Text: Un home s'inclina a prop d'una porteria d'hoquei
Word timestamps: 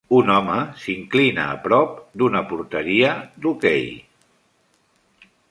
Un 0.19 0.29
home 0.35 0.53
s'inclina 0.85 1.43
a 1.49 1.59
prop 1.65 1.93
d'una 2.21 2.41
porteria 2.55 3.13
d'hoquei 3.45 3.87